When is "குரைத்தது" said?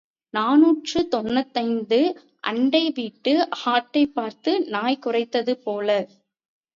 5.05-5.53